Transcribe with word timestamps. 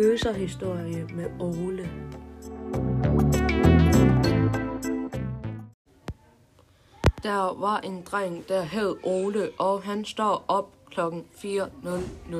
Gøserhistorie 0.00 1.06
med 1.14 1.26
Ole. 1.40 1.90
Der 7.22 7.60
var 7.60 7.78
en 7.78 8.02
dreng, 8.02 8.48
der 8.48 8.62
hed 8.62 8.96
Ole, 9.02 9.50
og 9.58 9.82
han 9.82 10.04
står 10.04 10.44
op 10.48 10.68
klokken 10.90 11.24
4.00. 11.34 12.36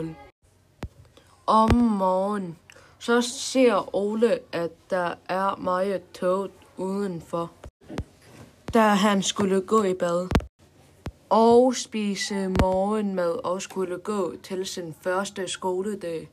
Om 1.46 1.74
morgenen, 1.74 2.58
så 2.98 3.20
ser 3.20 3.96
Ole, 3.96 4.38
at 4.52 4.70
der 4.90 5.14
er 5.28 5.56
meget 5.56 6.02
tåget 6.14 6.50
udenfor, 6.76 7.52
da 8.74 8.80
han 8.80 9.22
skulle 9.22 9.60
gå 9.60 9.82
i 9.82 9.94
bad 9.94 10.28
og 11.30 11.76
spise 11.76 12.48
morgenmad 12.48 13.44
og 13.44 13.62
skulle 13.62 13.98
gå 13.98 14.34
til 14.42 14.66
sin 14.66 14.94
første 15.02 15.48
skoledag. 15.48 16.30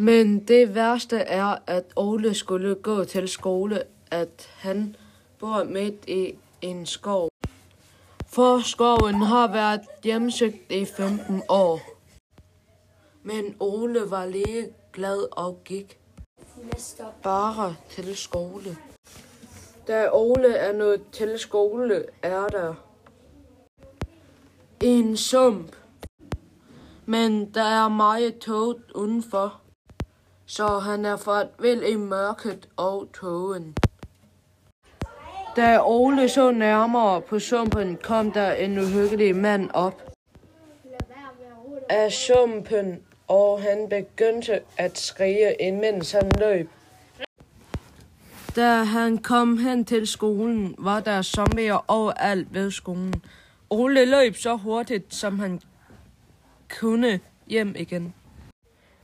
Men 0.00 0.44
det 0.44 0.74
værste 0.74 1.16
er, 1.16 1.56
at 1.66 1.84
Ole 1.96 2.34
skulle 2.34 2.74
gå 2.74 3.04
til 3.04 3.28
skole, 3.28 3.82
at 4.10 4.48
han 4.56 4.96
bor 5.38 5.64
midt 5.64 6.08
i 6.08 6.34
en 6.62 6.86
skov. 6.86 7.28
For 8.26 8.60
skoven 8.60 9.14
har 9.14 9.52
været 9.52 9.80
hjemsøgt 10.04 10.72
i 10.72 10.84
15 10.84 11.42
år. 11.48 11.80
Men 13.22 13.56
Ole 13.60 14.10
var 14.10 14.26
lige 14.26 14.68
glad 14.92 15.26
og 15.32 15.60
gik 15.64 15.98
bare 17.22 17.76
til 17.90 18.16
skole. 18.16 18.76
Da 19.86 20.08
Ole 20.12 20.54
er 20.54 20.72
nået 20.72 21.02
til 21.12 21.38
skole, 21.38 22.04
er 22.22 22.46
der 22.46 22.74
en 24.82 25.16
sump. 25.16 25.76
Men 27.06 27.54
der 27.54 27.64
er 27.64 27.88
meget 27.88 28.38
tåget 28.38 28.82
udenfor, 28.94 29.60
så 30.50 30.78
han 30.78 31.04
er 31.04 31.16
fået 31.16 31.48
vel 31.58 31.82
i 31.92 31.96
mørket 31.96 32.68
og 32.76 33.08
tågen. 33.20 33.74
Da 35.56 35.78
Ole 35.82 36.28
så 36.28 36.50
nærmere 36.50 37.20
på 37.20 37.38
sumpen, 37.38 37.96
kom 37.96 38.32
der 38.32 38.52
en 38.52 38.78
uhyggelig 38.78 39.36
mand 39.36 39.70
op 39.74 40.02
af 41.88 42.12
sumpen, 42.12 43.02
og 43.28 43.62
han 43.62 43.88
begyndte 43.88 44.60
at 44.76 44.98
skrige, 44.98 45.54
imens 45.60 46.12
han 46.12 46.30
løb. 46.38 46.70
Da 48.56 48.82
han 48.82 49.18
kom 49.18 49.58
hen 49.58 49.84
til 49.84 50.06
skolen, 50.06 50.74
var 50.78 51.00
der 51.00 51.22
zombier 51.22 51.84
overalt 51.88 52.54
ved 52.54 52.70
skolen. 52.70 53.22
Ole 53.70 54.04
løb 54.04 54.36
så 54.36 54.56
hurtigt, 54.56 55.14
som 55.14 55.38
han 55.38 55.60
kunne 56.80 57.20
hjem 57.46 57.74
igen. 57.78 58.14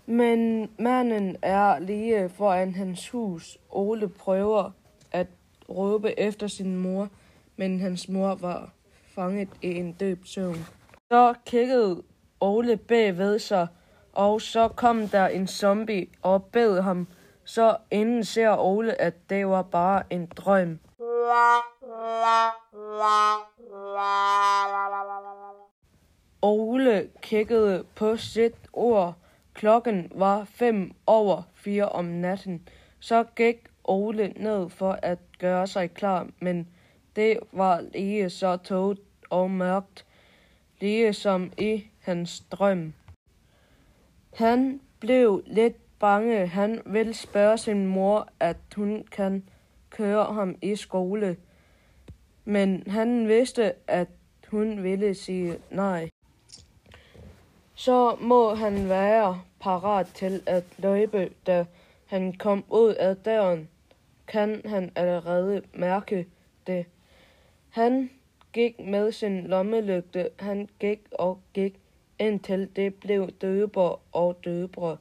Men 0.06 0.70
manden 0.78 1.36
er 1.42 1.78
lige 1.78 2.28
foran 2.28 2.74
hans 2.74 3.10
hus. 3.10 3.58
Ole 3.70 4.08
prøver 4.08 4.70
at 5.12 5.26
råbe 5.68 6.20
efter 6.20 6.46
sin 6.46 6.76
mor, 6.76 7.08
men 7.56 7.80
hans 7.80 8.08
mor 8.08 8.34
var 8.34 8.70
fanget 9.14 9.48
i 9.62 9.74
en 9.74 9.92
døb 9.92 10.26
søvn. 10.26 10.66
Så 11.10 11.34
kiggede 11.46 12.02
Ole 12.40 12.76
bagved 12.76 13.38
sig, 13.38 13.66
og 14.12 14.40
så 14.40 14.68
kom 14.68 15.08
der 15.08 15.26
en 15.28 15.46
zombie 15.46 16.06
og 16.22 16.44
bed 16.44 16.80
ham. 16.80 17.08
Så 17.44 17.76
inden 17.90 18.24
ser 18.24 18.56
Ole, 18.56 19.00
at 19.00 19.14
det 19.30 19.46
var 19.46 19.62
bare 19.62 20.02
en 20.10 20.26
drøm. 20.26 20.78
Ole 26.42 27.08
kiggede 27.22 27.84
på 27.94 28.16
sit 28.16 28.54
ord. 28.72 29.14
Klokken 29.56 30.12
var 30.14 30.44
fem 30.44 30.92
over 31.06 31.42
fire 31.54 31.88
om 31.88 32.04
natten. 32.04 32.68
Så 33.00 33.24
gik 33.36 33.56
Ole 33.84 34.32
ned 34.36 34.68
for 34.68 34.98
at 35.02 35.18
gøre 35.38 35.66
sig 35.66 35.90
klar, 35.90 36.28
men 36.40 36.68
det 37.16 37.38
var 37.52 37.80
lige 37.94 38.30
så 38.30 38.56
tåget 38.56 38.98
og 39.30 39.50
mørkt, 39.50 40.06
lige 40.80 41.12
som 41.12 41.52
i 41.58 41.84
hans 42.00 42.40
drøm. 42.40 42.92
Han 44.34 44.80
blev 45.00 45.42
lidt 45.46 45.98
bange. 45.98 46.46
Han 46.46 46.82
ville 46.86 47.14
spørge 47.14 47.58
sin 47.58 47.86
mor, 47.86 48.28
at 48.40 48.56
hun 48.76 49.04
kan 49.10 49.48
køre 49.90 50.24
ham 50.34 50.56
i 50.62 50.76
skole. 50.76 51.36
Men 52.44 52.82
han 52.86 53.28
vidste, 53.28 53.72
at 53.86 54.08
hun 54.48 54.82
ville 54.82 55.14
sige 55.14 55.58
nej. 55.70 56.08
Så 57.78 58.16
må 58.20 58.54
han 58.54 58.88
være 58.88 59.40
parat 59.60 60.06
til 60.14 60.42
at 60.46 60.64
løbe, 60.78 61.30
da 61.46 61.64
han 62.06 62.32
kom 62.32 62.64
ud 62.70 62.94
af 62.94 63.16
døren. 63.16 63.68
Kan 64.26 64.62
han 64.64 64.92
allerede 64.94 65.62
mærke 65.74 66.26
det. 66.66 66.86
Han 67.68 68.10
gik 68.52 68.80
med 68.80 69.12
sin 69.12 69.46
lommelygte. 69.46 70.30
Han 70.38 70.68
gik 70.80 71.00
og 71.12 71.40
gik, 71.54 71.74
indtil 72.18 72.68
det 72.76 72.94
blev 72.94 73.30
døbere 73.30 73.96
og 74.12 74.44
døbre 74.44 74.96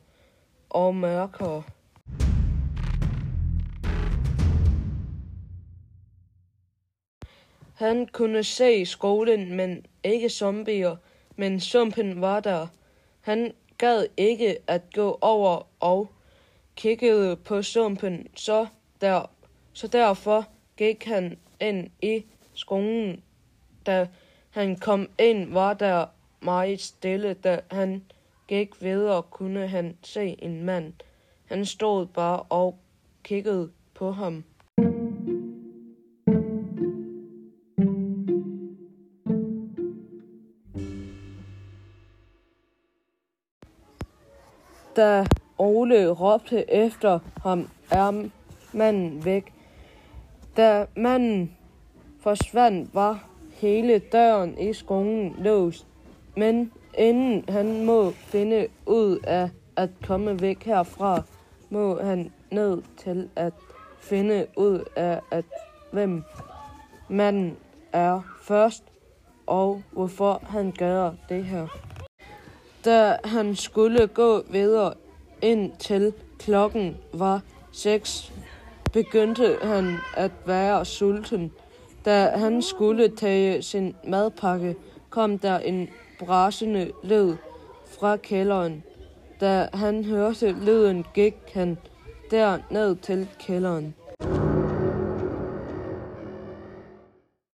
og 0.69 0.95
mørkere. 0.95 1.63
Han 7.75 8.07
kunne 8.07 8.43
se 8.43 8.85
skolen, 8.85 9.53
men 9.53 9.85
ikke 10.03 10.29
zombier, 10.29 10.95
men 11.35 11.59
sumpen 11.59 12.21
var 12.21 12.39
der. 12.39 12.67
Han 13.21 13.53
gad 13.77 14.05
ikke 14.17 14.57
at 14.67 14.81
gå 14.93 15.17
over 15.21 15.67
og 15.79 16.09
kiggede 16.75 17.35
på 17.35 17.61
sumpen, 17.61 18.27
så, 18.35 18.67
der, 19.01 19.25
så 19.73 19.87
derfor 19.87 20.45
gik 20.77 21.05
han 21.05 21.37
ind 21.59 21.89
i 22.01 22.25
skolen. 22.53 23.23
Da 23.85 24.07
han 24.49 24.75
kom 24.75 25.09
ind, 25.19 25.53
var 25.53 25.73
der 25.73 26.05
meget 26.41 26.81
stille, 26.81 27.33
da 27.33 27.59
han 27.71 28.03
gik 28.47 28.81
videre, 28.81 29.23
kunne 29.23 29.67
han 29.67 29.97
se 30.03 30.35
en 30.39 30.63
mand. 30.63 30.93
Han 31.45 31.65
stod 31.65 32.05
bare 32.05 32.41
og 32.41 32.77
kiggede 33.23 33.71
på 33.93 34.11
ham. 34.11 34.43
Da 44.95 45.25
Ole 45.57 46.09
råbte 46.09 46.71
efter 46.71 47.19
ham, 47.43 47.69
er 47.91 48.29
manden 48.73 49.25
væk. 49.25 49.53
Da 50.57 50.85
manden 50.95 51.57
forsvandt, 52.19 52.95
var 52.95 53.27
hele 53.53 53.99
døren 53.99 54.57
i 54.59 54.73
skolen 54.73 55.35
låst. 55.37 55.87
Men 56.37 56.71
inden 56.97 57.43
han 57.49 57.85
må 57.85 58.11
finde 58.11 58.67
ud 58.85 59.19
af 59.23 59.49
at 59.75 59.89
komme 60.07 60.41
væk 60.41 60.63
herfra, 60.63 61.21
må 61.69 62.01
han 62.01 62.31
ned 62.51 62.81
til 62.97 63.29
at 63.35 63.53
finde 63.99 64.47
ud 64.57 64.83
af, 64.95 65.19
at 65.31 65.45
hvem 65.91 66.23
manden 67.09 67.57
er 67.93 68.21
først, 68.41 68.83
og 69.47 69.81
hvorfor 69.91 70.41
han 70.43 70.73
gør 70.77 71.11
det 71.29 71.43
her. 71.45 71.67
Da 72.85 73.17
han 73.23 73.55
skulle 73.55 74.07
gå 74.07 74.41
videre 74.49 74.93
ind 75.41 75.71
til 75.79 76.13
klokken 76.39 76.97
var 77.13 77.41
seks, 77.71 78.33
begyndte 78.93 79.57
han 79.61 79.97
at 80.17 80.31
være 80.45 80.85
sulten. 80.85 81.51
Da 82.05 82.25
han 82.35 82.61
skulle 82.61 83.09
tage 83.09 83.61
sin 83.61 83.95
madpakke, 84.07 84.75
kom 85.09 85.39
der 85.39 85.59
en 85.59 85.89
brasende 86.19 86.91
lyd 87.03 87.35
fra 87.99 88.17
kælderen. 88.17 88.83
Da 89.41 89.67
han 89.73 90.03
hørte 90.03 90.51
lyden, 90.51 91.05
gik 91.13 91.35
han 91.53 91.77
derned 92.31 92.95
til 92.95 93.27
kælderen. 93.39 93.95